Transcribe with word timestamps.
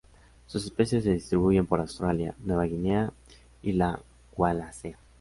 Sus 0.47 0.65
especies 0.65 1.03
se 1.03 1.13
distribuyen 1.13 1.67
por 1.67 1.79
Australia, 1.79 2.33
Nueva 2.39 2.63
Guinea 2.65 3.13
y 3.61 3.73
la 3.73 4.01
wallacea. 4.35 4.97